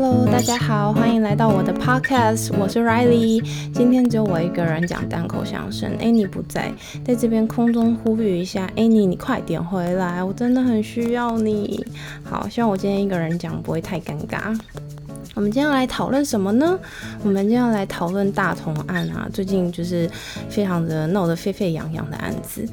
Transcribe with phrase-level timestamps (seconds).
[0.00, 3.42] Hello，大家好，欢迎来到我的 Podcast，我是 Riley。
[3.74, 6.72] 今天只有我一个人讲单口相声，Annie 不在，
[7.04, 11.84] 在这边空中呼吁一下，Annie，你快点回来，我真的很需要你。
[12.22, 14.56] 好，希望我今天一个人讲不会太尴尬。
[15.38, 16.76] 我们今天要来讨论什么呢？
[17.22, 20.10] 我们今天要来讨论大同案啊，最近就是
[20.50, 22.68] 非常的闹得沸沸扬扬的案子。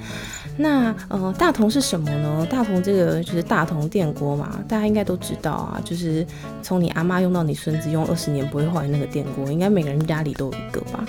[0.58, 2.44] 那呃，大同是什么呢？
[2.50, 6.26] 大同这个就是大同电锅嘛，大家应该都知道啊，就是
[6.64, 11.06] 从你阿妈用到你孙子用二十年不会坏那个电锅，应该每个人家里都有一个吧。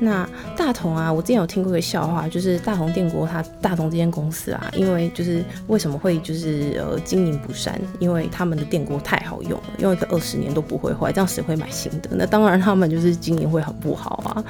[0.00, 12.10] 那大同啊，我之前有听过一个笑话，就是大同电锅它大同这间公司啊，因为就是为什么会就是呃经营不善，因为他们的电锅太好用了，用一个二十年都不会坏，这样谁会买新的？
[12.12, 14.44] 那当然他们就是经营会很不好啊。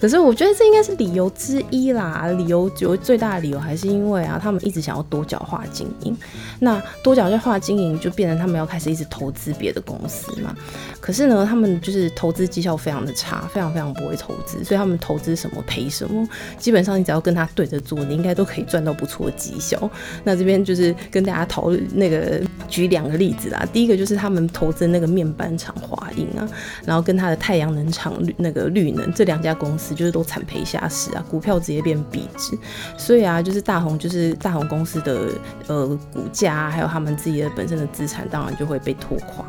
[0.00, 6.16] 可是我觉得这应该是理由之一啦，理由就最大的理由还是因为啊，他们一直想要多角化经营，
[6.58, 10.52] 那多角化经营就变成他们要开始一直投资别的公司嘛。
[11.00, 14.79] 可是呢，他们就是投资绩效非常的差，非常非常不会投资，所以。
[14.80, 16.28] 他们投资什么赔什么，
[16.58, 19.90] 基本上你只要跟他对着做，你应该都可以赚到不错的绩效。
[20.24, 23.62] 那这边就是跟大家讨论那个举两个例子啦。
[23.70, 26.48] 第一个就是他们投资那个面板厂华映啊，
[26.86, 32.58] 然后跟他的太阳能厂绿那个绿能这两家公司就是都惨赔下市啊，股票直接变壁纸。
[32.96, 35.28] 所以啊，就是大红就是大红公司的
[35.66, 39.44] 呃股价还有他们自己的本身的资产，当然就会被拖垮。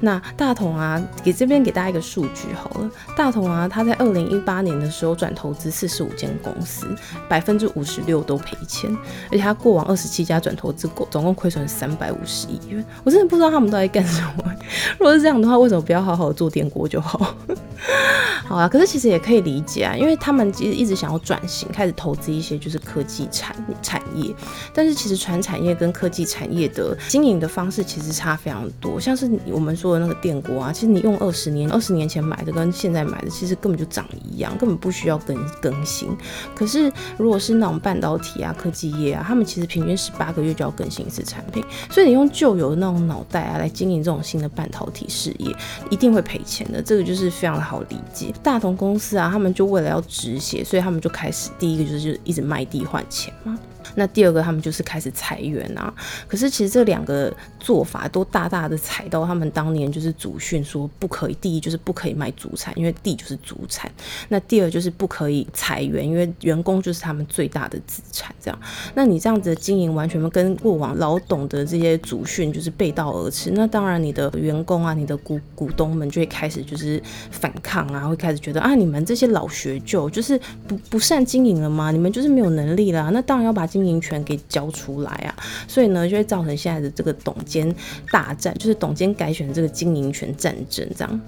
[0.00, 4.72] 那大同啊，给这边给大家一个数据好了，大同啊，他在二零一八年。
[4.82, 6.86] 的时候转投资四十五间公司，
[7.28, 8.90] 百分之五十六都赔钱，
[9.30, 12.84] 而且他过往二十七家转投资，总共亏损三百五十亿元。
[13.04, 14.44] 我真的不知道他们都在干什么。
[14.98, 17.34] 如果是这样的话，为什么不要好好做电锅就好？
[18.46, 24.34] 好啊，可是其实也可以理解啊，因为他们其实一直想要转型，开始投资一些就是科技产产业。
[24.74, 29.00] 但是其实传产业跟科技产业的经营的方式其实差非常多。
[29.00, 34.52] 像是我们说的那个电锅啊，其实你用二十年，二十年前买的跟现在买的其实根本就长一样。
[34.58, 36.08] 根本不需要更更新，
[36.54, 45.54] 可是如果是那种半导体啊、科技业啊，他们其实平均十八个月就要更新一次产品，所以你用旧有那种脑袋啊来经营这种新的半导体事业，
[45.90, 46.80] 一定会赔钱的。
[46.82, 48.32] 这个就是非常的好理解。
[48.42, 53.58] 大同公司啊，他们就为了要止血，所以他们就开始第一个就是就一直卖地换钱嘛。
[53.94, 55.92] 那第二个，他们就是开始裁员啊。
[56.28, 61.36] 可是其实这两个做法都大大的踩到他们当年就是祖训说不可以。
[61.40, 63.90] 第一就是不可以卖主产，因为地就是主产。
[64.28, 68.32] 那第二就是不可以裁员，因为员工就是他们最大的资产。
[68.40, 68.58] 这样，
[68.94, 73.50] 那你这样子的经营完全跟过往老董的这些祖训就是背道而驰。
[73.54, 80.38] 那当然，你的员工啊，你的股股东们就会开始就是反抗啊，会开始觉得啊，你们这些老学究就是
[80.68, 81.90] 不不善经营了吗？
[81.90, 83.10] 你们就是没有能力了。
[83.10, 85.34] 那当然要把经营权给交出来啊，
[85.66, 87.74] 所以呢就会造成现在的这个董监
[88.10, 91.20] 大战，就是董监改选这个经营权战争这样。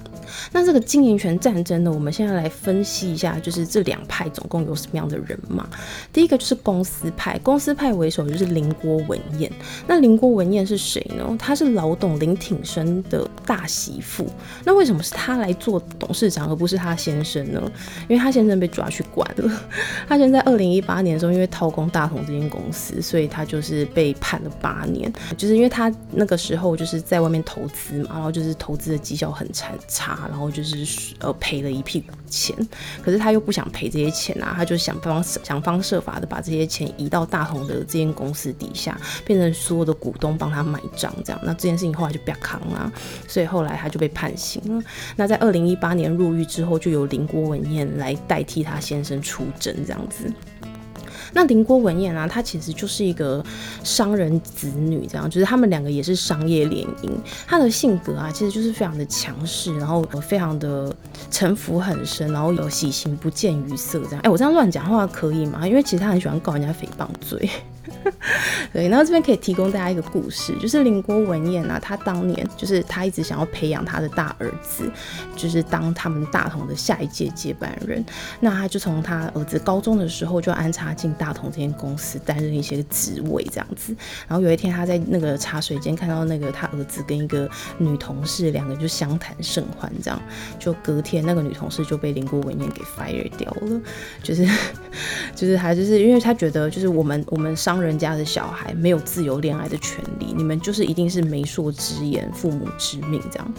[0.53, 5.67] 那这个经营权战争呢，我们现在来分析一下，就是这两派总共有什么样的人马。
[6.13, 9.51] 第一个就是公司派，公司派为首就是林郭文彦。
[9.87, 11.35] 那林郭文彦是谁呢？
[11.39, 14.29] 他是老董林挺生的大媳妇。
[14.65, 17.73] 那为什么是他来做董事长，而不是他先生呢？
[18.09, 19.63] 因为他先生被抓去管了。
[20.07, 25.13] 他现在二零一八年的时候，因为掏空大同这间公司，所以他就是被判了八年。
[25.37, 29.65] 就是因为他那个时候就是在外面投资嘛，然后就是投资的绩效很差。
[30.29, 32.57] 然后就是呃赔了一屁股钱，
[33.03, 42.93] 可是他又不想赔这些钱啊，他就想方想方设法的把这些钱移到大同的这间公司底下，变成所有的股东帮他买账，这样，那这件事情后来就不要扛了，
[43.27, 44.85] 所以后来他就被判刑了。
[45.17, 50.33] 那在二零一八年入狱之后，就由林国文彦来代替他先生出征，这样子。
[51.35, 53.45] 那林郭文燕啊，她其实就是一个
[53.83, 57.11] 商人子女，这样就是他们两个也是商业联姻。
[57.47, 60.95] 她的性格啊，其实就是非常的强势，然后非常的
[61.31, 64.21] 城府很深，然后有喜形不见于色这样。
[64.21, 65.67] 哎，我这样乱讲话可以吗？
[65.67, 67.51] 因为其实她很喜欢告人家诽谤罪。
[68.73, 74.91] 对，然后这边可以提供大家一个故事，就是林郭文彦啊，他当年就是他一直想要培养他的大儿子，
[75.37, 78.05] 就是当他们大同的下一届接班人。
[78.41, 83.95] 那他就从他儿子高中的时候就安插进大同这间公司担任一些职位这样子。
[84.27, 87.49] 然后有一天他在那个茶水间看到那个他儿子跟一个
[87.79, 90.21] 女同事两个就相谈甚欢，这样
[90.59, 93.81] 就隔天那个女同事就被林郭文彦给 fire 掉了，
[94.23, 94.47] 就是
[95.35, 97.99] 就是他就是因为他觉得就是我们我们上当人。
[97.99, 103.55] 家的小孩没有自由恋爱的权利，你们就是一定是媒妁之言、父母之命这样。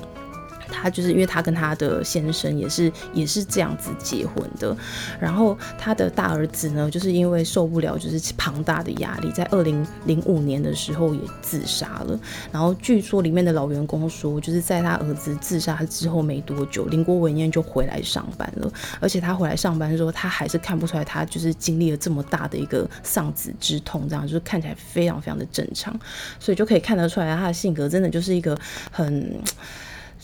[0.85, 4.77] 他就是因为他跟他的先生也是也是这样子结婚的，
[5.19, 12.19] 然后他的大儿子呢，就是因为受不了就是庞大的压力，在二零零五年的时候也自杀了。
[12.51, 25.99] 然后据说里面的老员工说，就是在他儿子自杀之后没多久，林国文燕就回来上班了，而且他回来上班的时候，他还是看不出来他就是经历了这么大的一个丧子之痛，这样就是看起来非常非常的正常，
[26.39, 28.55] 所以就可以看得出来他的性格真的就是一个
[28.91, 29.41] 很。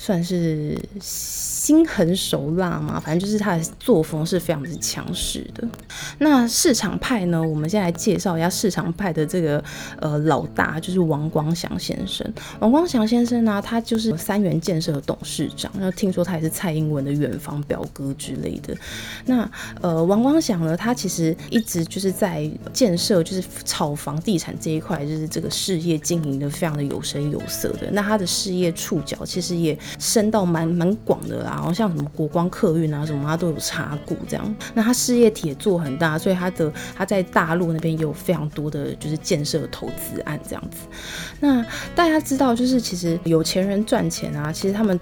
[0.04, 0.76] 算是
[1.62, 5.68] 心狠手辣嘛，反正就是他的作风是非常之强势的。
[6.18, 7.40] 那市场派呢？
[7.40, 9.64] 我们先来介绍一下市场派的这个
[10.00, 12.28] 呃老大，就是王光祥先生。
[12.60, 15.72] 王光祥先生呢，他就是三元建设的董事长。
[15.76, 18.76] 那听说他也是蔡英文的远房表哥之类的。
[19.28, 19.48] 那
[19.82, 27.92] 呃，王光祥呢，他其实一直就是在建设，就是炒房地产这一块，就是这个事业经营的非常的有声有色的。
[27.92, 29.78] 那他的事业触角其实也。
[30.00, 34.56] 深到蛮蛮广的啦，然后像什么国光客运啊什么，他都有插股这样。
[34.74, 40.88] 那他事业体也做很大，所以他的他在大陆那边也有非常多的就是建设投资案这样子。
[41.40, 41.64] 那
[41.96, 45.00] 大家知道，就是其实有钱人赚钱啊，其实他们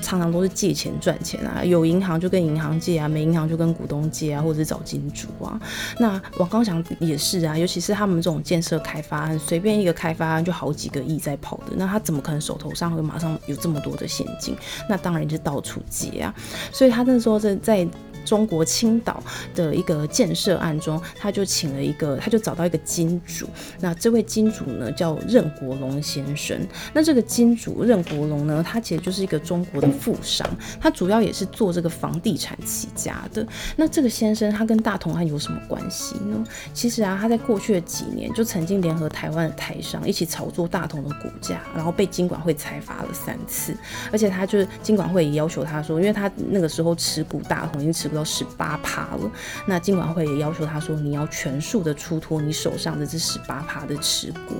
[0.00, 1.64] 常常都是借钱赚钱啊。
[1.64, 5.60] 有银行就跟银行借啊，没银行就跟股东借啊，或者是找金主啊。
[5.98, 14.56] 那王刚祥也是啊，尤其是他们这种建设开发案，随便一个开发案就好几个亿在跑的，那他怎么可能手头上会马上有这么多的现金？
[14.88, 16.34] 那当然就到处姐啊，
[16.72, 17.86] 所以他那时候在在。
[18.24, 19.22] 中国青岛
[19.54, 23.48] 的一个建设案中，他就请了一个，他就找到一个金主。
[23.80, 26.56] 那这位金主呢，叫任国龙先生。
[26.92, 30.48] 那这个金主任国龙呢，他其实就是一个中国的富商，
[30.80, 33.44] 他主要也是做这个房地产起家的。
[33.76, 36.44] 那这个先生他跟大同案有什么关系呢？
[36.72, 43.74] 其实啊，他在过去的几年就曾经联合台湾的台商一起炒作大同的股价，然后被金管会裁罚了三次。
[44.12, 48.11] 而且他就是金管会也要求他说，因为他那个时候持股大同已经持。
[48.14, 49.30] 到十八趴了，
[49.66, 54.56] 那金管会也要求他说，你要全数的出脱你手上的这十八趴的持股。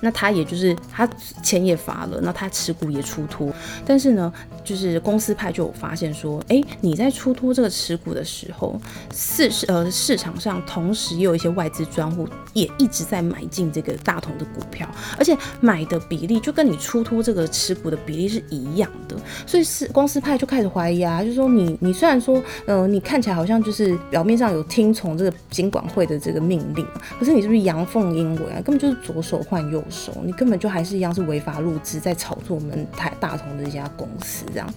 [0.00, 1.08] 那他也就是他
[1.42, 3.52] 钱也罚了，那他持股也出脱，
[3.84, 4.32] 但是呢，
[4.62, 8.80] 就是公司派就有发现说，哎，你在出脱这个持股的时候，
[9.14, 14.88] 市呃市场上同时也有一些外资专户也一直在买进这个大同的股票，
[15.18, 19.16] 而且买的比例就跟你出脱这个持股的比例是一样的，
[19.46, 26.86] 所以是公司派就开始怀疑啊，就说你你虽然说呃你看起来好像就是表面上有听从这个监管会的这个命令，
[27.18, 28.60] 可是你是不是阳奉阴违啊？
[28.62, 29.73] 根本就是左手换右。
[29.74, 34.74] 右手，你根本就还是一样是违法入资，在炒作我们台大同的一家公司这样。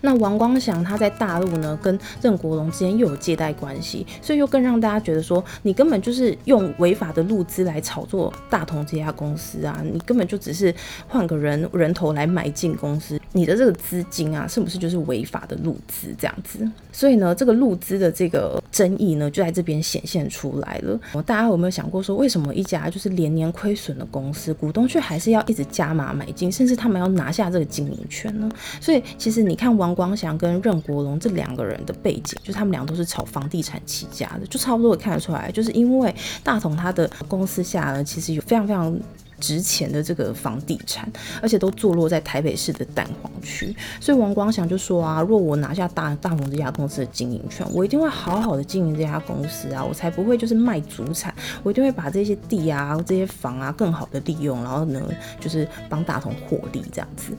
[0.00, 10.74] 那王光祥他在大陆呢，跟任国荣之间又有借贷关系，所以又更让大家觉得说，你根本就是用违法的入资来炒作大同这家公司啊，你根本就只是
[11.08, 16.68] 换个人人头来买进公司，你的这个资金啊，是不是就是违法的入资这样子？
[16.90, 20.98] 所以呢，这个入资的这个争议呢，就在这边显现出来了。
[21.26, 28.50] 大家有没有想过说，为什么一家就是连年亏损的公司，股东却还是要一直加码买进，甚至他们要拿下这个经营权呢？
[28.80, 29.76] 所以其实你看。
[29.76, 38.98] 王光祥跟任国龙这两个人的背景，就他们俩都是炒房地产起家的，就差不多也看得出来，就是因为大同他的公司下呢，其实有非常非常。
[39.40, 41.10] 值钱的这个房地产，
[41.42, 55.00] 而且都坐落在台北市的蛋黄区，所以王光祥就说啊，若我拿下大大同这家公司的经营权，我一定会好好的经营这家公司啊，我才不会就是卖祖产，我一定会把这些地啊、这些房啊更好的利用，然后呢，
[55.38, 57.32] 就是帮大同获利这样子。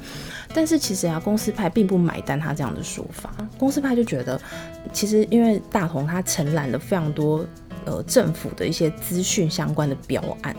[0.54, 4.40] 但是其实啊，公司派并不买单他这样的说法，公司派就觉得，
[4.94, 7.46] 其实因为大同他承揽了非常多
[7.86, 10.56] 呃政府的一些资讯相关的标案。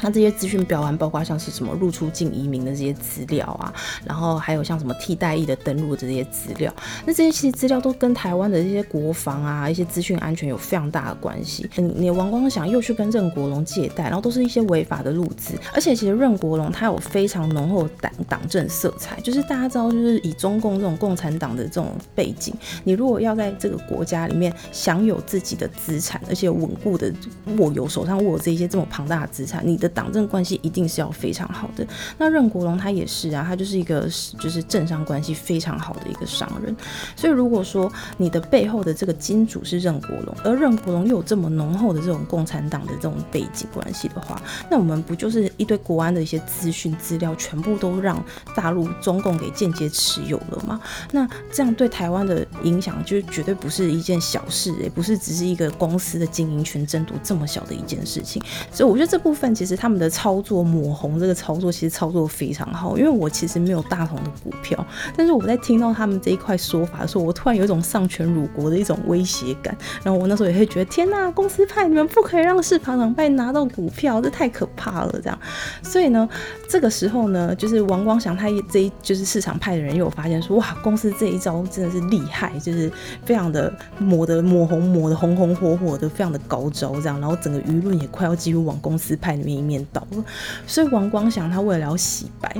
[0.00, 3.72] 那这些资讯表完，包括像是什么入出境移民的这些资料啊，
[4.04, 6.72] 然后还有像什么替代役的登录的这些资料，
[7.04, 11.68] 那这些其实资料都跟台湾的这些国防啊、一些资讯安全有非常大的关系。
[11.76, 27.12] 你你王光祥又去跟任国荣借贷，然后都是一些违法的入资，而且其实任国荣他有非常浓厚党党政色彩，就是大家知道，就是以中共这种共产党的这种背景，你如果要在这个国家里面享有自己的资产，而且稳固的
[27.58, 31.86] 握有手上握这些这么庞大的资产，你的党政关系一定是要非常好的。
[32.18, 34.06] 那任国龙他也是啊，他就是一个
[34.38, 36.76] 就是政商关系非常好的一个商人。
[37.16, 44.38] 所以如果说你的背后的这个金主是任国龙，而任国龙又有这么浓厚的这种共产党的这种背景关系的话，
[44.70, 48.22] 那我们不就是一堆国安的一些资讯资料全部都让
[48.54, 50.78] 大陆中共给间接持有了吗？
[51.12, 58.42] 那这样对台湾的影响就绝对不是一件小事，也不是只是一个公司的经营权争夺这么小的一件事情。
[58.70, 59.75] 所以我觉得这部分其实。
[59.76, 64.84] 他们的操作抹红这个操作其实操作非常好，因为我其实没有大同的股票，
[65.16, 69.76] 但是我在听到他们这一块说法的时候，我突然有一种丧权辱国的一种威胁感。
[70.02, 75.12] 然后我那时候也会觉得，天呐，公司派你们不可以让市场长派拿到股票，这太可怕了。
[75.22, 75.38] 这样，
[75.82, 76.28] 所以呢，
[76.68, 82.90] 这个时候呢，就是王光祥他这一就是市场派的人又有发现说，哇，公司这一招真的是厉害，就是
[83.24, 90.24] 非常的抹的抹红抹的红红火火的，非常的高招这样，然后整个舆论也快要几乎往公司派那边面倒了。
[90.66, 92.56] 所以王光祥他为了要洗白。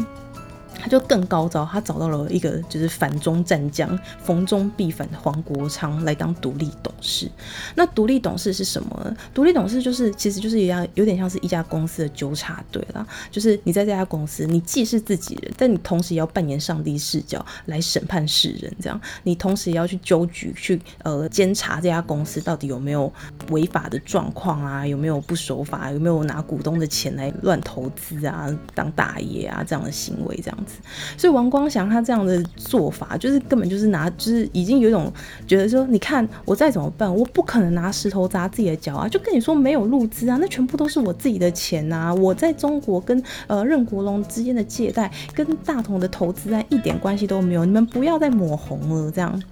[0.88, 7.30] 就更高招，他找到了一个就是反中战将，逢中必反的黄国昌来当独立董事。
[7.74, 9.16] 那独立董事是什么？
[9.34, 13.06] 独立董事就是其实就是一样，有点像是一家公司的纠察队啦。
[13.30, 18.72] 就是你在这家公司，你既是自己人，但你同时也要扮演上帝视角来审判世人。
[18.80, 23.12] 这样，你同时也要去纠局，去呃监察这家公司到底有没有
[23.50, 30.75] 违法的状况啊，有没有不守法，有没有拿股东的钱来乱投资啊，当大爷啊这样的行为，这样子。
[31.16, 35.12] 所以王光祥他这样的做法，就是根本就是拿，就是已经有一种
[35.46, 39.08] 觉得说，你看我再怎么办，我不可能拿石头砸自己的脚啊！
[39.08, 42.12] 就跟你说没有路资啊，那全部都是我自己的钱啊！
[42.14, 49.42] 我在中国跟呃任国龙之间的借贷，跟大同的投资啊一点关系都没有，你们不要再抹红了，这样。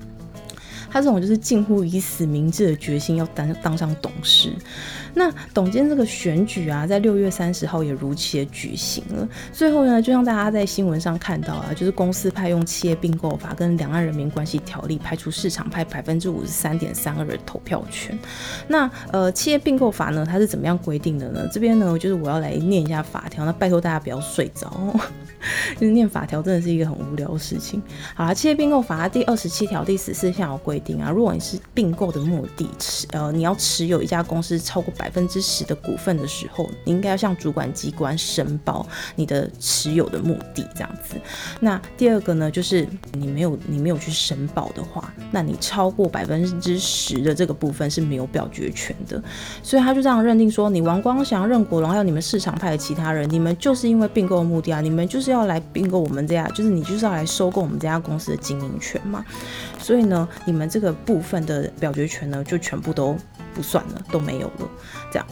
[0.94, 4.52] 他这种就是近乎以死明志的决心要当当上董事。
[5.12, 9.28] 那董监这个选举啊，在六月三十号也如期的举行了。
[9.52, 18.16] 最后呢，就像大家在新闻上看到啊，就是公司派用企业并购法跟两岸人民关系条例排除市场派百分之五十三点三二的投票权。
[18.68, 21.48] 那呃，企业并购法呢，它是怎么样规定的呢？
[21.52, 23.44] 这边呢，就是我要来念一下法条。
[23.44, 24.94] 那拜托大家不要睡着，
[25.80, 27.82] 就是念法条真的是一个很无聊的事情。
[28.14, 35.10] 好了，企业并购法第二十七条第十四项有规定啊，如果你是并购的目的持呃，你要持有一家公司超过百。
[35.14, 38.84] 分之十的股份的时候，你应该要向主管机关申报
[39.14, 41.14] 你的持有的目的，这样子。
[41.60, 49.22] 那第二个呢，就是你没有你没有去申报的话，那你超过百分之十的这个部分是没有表决权的。
[49.62, 59.24] 所以他就这样认定说，你王光祥、任国荣还有你们市场派的其他人，你们就是因为并购的目的啊，你们就是要来并购我们这家，就是你就是要来收购我们这家公司的经营权嘛。
[59.78, 63.16] 所以呢，你们这个部分的表决权呢，就全部都。
[63.54, 64.68] 不算了，都没有了。
[65.12, 65.24] 这样，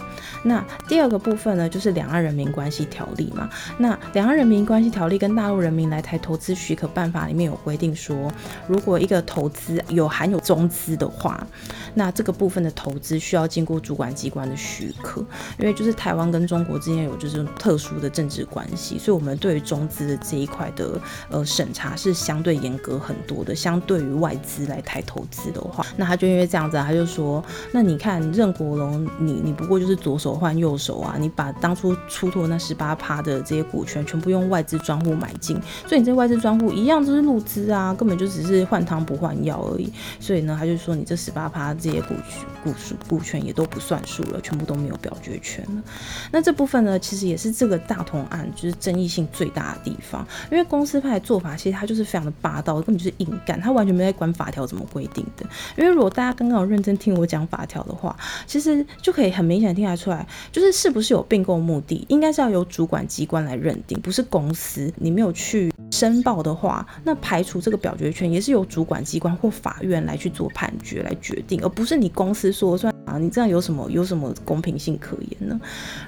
[0.44, 3.48] 那第二个部分呢，就是两岸人民关系条例嘛。
[3.78, 8.32] 那两岸人民关系条例跟大陆人民来台投资许可办法里面有规定说，
[8.66, 11.46] 如果一个投资有含有中资的话，
[11.94, 15.24] 那这个部分的投资需要经过主管机关的许可。
[15.58, 23.54] 因为就是台湾跟中国之间有就是特殊的政治关系，所以我们对于中资的这一块的呃审查是相对严格很多的。
[23.54, 28.22] 相对于外资来台投资的话，那他就因为这样子，他就说，那你看。
[28.32, 31.16] 任国龙，你你不过就是左手换右手啊！
[31.18, 39.90] 你把当初出脱那十八趴的这些股权全部用外资专户买进，所以你这外资专户一样都是入资啊，根本就只是换汤不换药而已。
[40.20, 42.14] 所以呢，他就说你这十八趴这些股
[42.62, 45.82] 股数股权也都不算数了，全部都没有表决权了。
[46.30, 55.46] 那这部分呢，其实也是这个大同案就是争议性最大的地方，因为公司派的做法其实他就是非常的霸道，根本就是硬干，他完全没在管法条怎么规定的。
[55.76, 58.16] 因为如果大家刚刚有认真听我讲法条的话，话
[58.48, 64.92] 其实就可以很明显听得出来，就是是不是有并购目的，应该是要由主管机关来认定，不是公司。
[64.96, 73.18] 你没有去申报的话，那排除这个表决权也是由主管机关或法院来去做判决来决定，而不是你公司说算啊。
[73.18, 75.60] 你这样有什么有什么公平性可言呢？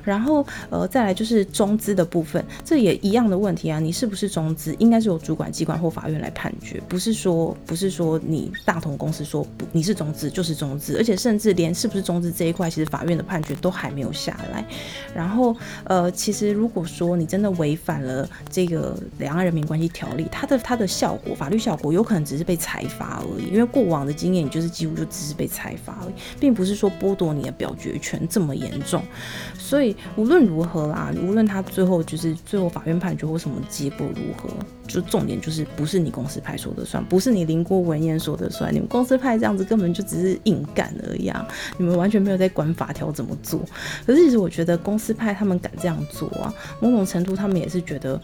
[0.02, 3.78] 然后呃，再来就是中资的部分，这也一样的问题啊。
[3.78, 11.74] 你是不是中资，应该是由主管机关或法院来判决，不是说不是说你大同公司说不你是中资就是中资，而且甚至连。
[11.74, 14.64] 是不是中资这一块，其实法院的判决都还没有下来。
[15.12, 23.52] 然后，呃，其实如果说你真的违反了这个两岸人民关系条例，它的它的效果，法律效果有可能只是被裁罚而已。
[23.52, 29.02] 因为过往的经验，你就是几乎就只是被裁罚而已，并不是说剥夺你的表决权这么严重。
[29.58, 34.48] 所以无论如何啦，无论他最后就是最后法院判决或什么结果如何，
[34.86, 41.46] 就重点就是不是你公司派说的算，不是你林国文言说的算，你们公司派这样子根本就只是硬干而已啊。
[41.78, 43.60] 你们完全没有在管法条怎么做，
[44.06, 48.20] 可是其实我觉得公司派他们敢这样做啊，某种程度他们也是觉得，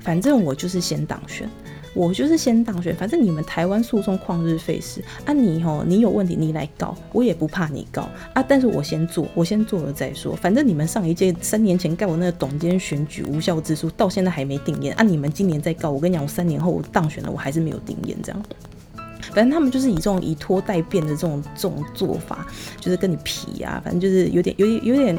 [0.00, 1.48] 反正我就是先当选，
[1.94, 18.42] 我就是先当选，反正你们台湾诉讼旷日费时啊，你吼你有问题你来告，我也不怕你告啊，但是我先做，我先做了再说，反正你们上一届三年前盖我那个董监选举无效之书，到现在还没定验啊，你们今年再告，我跟你讲，我三年后我当选了，我还是没有定验这样。
[19.32, 22.46] 反正他们就是以这种以拖代变的这种这种做法，
[22.80, 25.18] 就是跟你皮啊，反正就是有点有点有点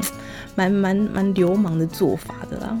[0.56, 2.76] 蛮蛮蛮流氓的做法的啦。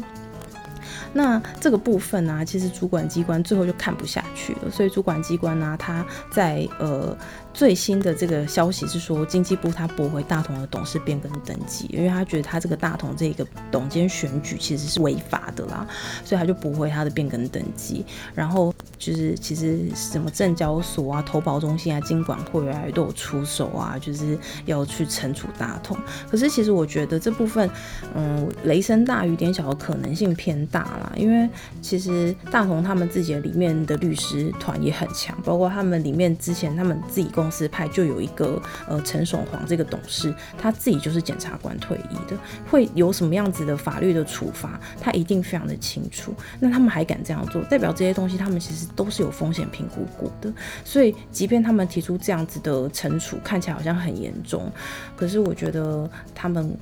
[1.12, 7.16] 那这个部分呢，其实主管机关最后就看不下去了，所以主管机关呢，他在呃。
[7.52, 15.86] 最新的这个消息是说，经济部他驳回大同的董事变更登记，因为他觉得他这个大同这个董监选举其实是违法的啦，
[16.24, 18.04] 所以他就驳回他的变更登记。
[18.34, 25.96] 然后就是其实什么证交所啊、投保中心啊、金管会啊都有出手啊，就是要去惩处大同。
[26.30, 27.68] 可是其实我觉得这部分，
[28.14, 31.48] 嗯，雷声大雨点小的可能性偏大啦，因为
[31.82, 42.36] 其实大同他们自己里面的律师团也很强，包括他们里面之前他们自己公司派就有一个呃陈爽煌这个董事，他自己就是检察官退役的，
[42.68, 46.34] 会有什么样子的法律的处罚，他一定非常的清楚。
[46.58, 50.52] 那他们还敢这样做，代表这些东西他们其实都是有风险评估过的。
[50.84, 54.70] 所以，即便他们提出这样子的惩处，看起来好像很严重，
[55.16, 56.76] 可是我觉得他们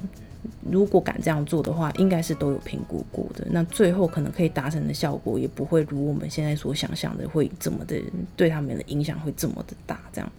[0.71, 3.47] 如果敢这样做的话，应该是都有评估过的。
[3.51, 8.01] 那最后可能可以达成的效果，也不会如我们现在所想象的会这么的
[8.37, 10.33] 对他们的影响会这么的大，这样。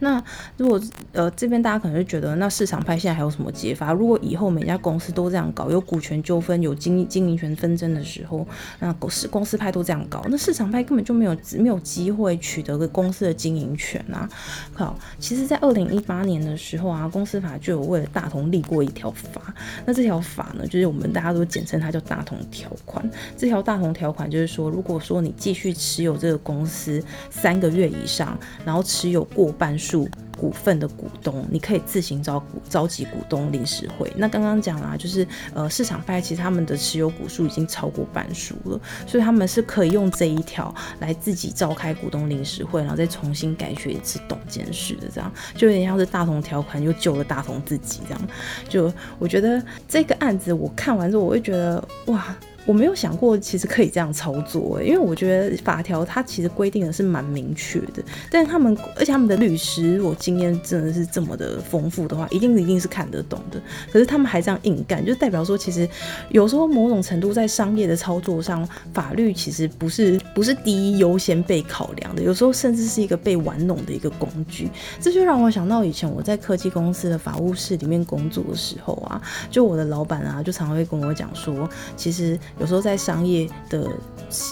[0.00, 0.22] 那
[0.56, 0.80] 如果
[1.12, 3.92] 呃这边大家可能就觉得，那市场派现在还有什么解法？
[3.92, 8.46] 如果以后每家公司都这样搞，有股权纠纷、有经经营权纷争的时候，
[8.80, 14.28] 那公司公司派都这样搞，那市场派根本就没有没有机会取得个公司的经营权啊！
[14.74, 19.54] 好，其实，在二零一八年的时候啊，公司法就有为了大同立过一条法，
[19.86, 23.08] 那这条法呢，就是我们大家都简称它叫大同条款。
[23.36, 29.78] 这条大同条款就是说，如果说你继续持有这个公司三个月以上，然后持有过半。
[29.84, 34.10] 数股份的股东，你可以自行召股召集股东临时会。
[34.16, 48.20] 那刚刚讲啦，就是呃市场派其实他们的持有股数已经超过半数了，所以他们是可以用这一条来自己召开股东临时会，然后再重新改选一次董监事的，这样就有点像是大同条款又救了大同自己这样。
[48.68, 52.34] 就我觉得这个案子我看完之后，我会觉得哇。
[52.66, 58.02] 我没有想过，其实可以这样操作，因为我觉得法条它其实规定的是蛮明确的。
[58.30, 63.60] 但他们，而且他们的律师，我经验真的是这么的丰富的话，一定一定是看得懂的。
[63.92, 65.86] 可是他们还这样硬干，就代表说，其实
[66.30, 74.70] 有时候某种程度在商业的操作上，法律其实不是不是第一优先被考量的，有时候甚至是一个被玩弄的一个工具。
[75.00, 82.38] 这就让我想到以前我在科技公司的法务室里面工作的时候啊，就我的老板啊，就常会跟我讲说，其实。
[82.58, 83.90] 有时候在商业的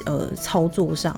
[0.07, 1.15] 呃操作上，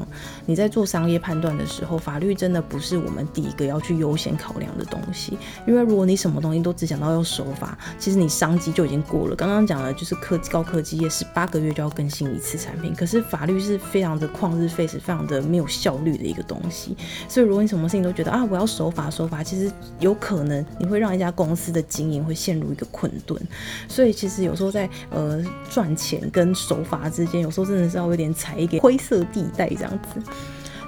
[0.47, 5.39] 你在做商业判断的时候，法律真的不是我们第一个要去优先考量的东西。
[5.67, 9.37] 因为如果你什么东西都只想到要守法，其实你商机就已经过了。
[9.37, 16.97] 刚刚讲的就是科高科技业十八个月就要更新一次产品，可是法律是非常的旷日费时、非常的没有效率的一个东西。
[17.29, 19.71] 所以如果你什么事情都觉得啊我要守法守法，其实
[20.01, 23.41] 有可能你会让一家公司的经营会陷入一个困顿。
[23.89, 30.21] 所以其实有时候在呃赚钱跟守手法之间，有时候真的是要有点踩一点灰色地带这样子，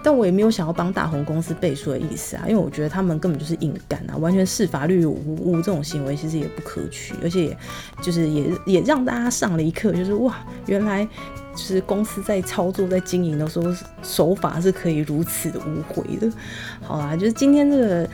[0.02, 7.56] 但我也没有想要帮大红公司背书的意思啊，因为我觉得他们根本就是硬干啊，完全视法律无误这种行为其实也不可取，而且
[8.02, 11.04] 就是也也让大家上了一课，就是哇，原来
[11.54, 13.72] 就是公司在操作在经营的时候
[14.02, 16.28] 手法是可以如此的无悔的。
[16.82, 18.08] 好啦，就是今天这个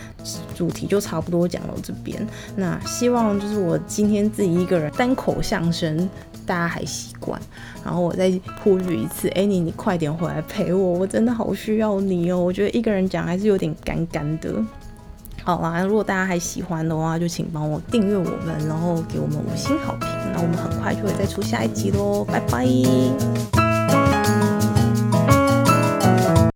[0.55, 6.09] 主题就差不多讲到这边，那希望就是我今天自己一个人单口相声。
[6.53, 7.41] 大家还习惯，
[7.83, 8.31] 然后我再
[8.63, 12.39] 呼吁一次，哎，你你快点回来陪我，我真的好需要你哦。
[12.39, 14.63] 我觉得一个人讲还是有点干干的。
[15.43, 20.07] 好啦，如果大家还喜欢的话，就请帮我订阅我们，然后给我们五星好评。
[20.35, 23.62] 那我们很快就会再出下一集喽，拜拜。